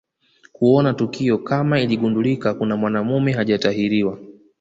Kuona 0.53 0.93
tukio 0.93 1.37
kama 1.37 1.79
iligundulika 1.79 2.53
kuna 2.53 2.77
mwanamume 2.77 3.31
hajatahiriwa 3.33 4.19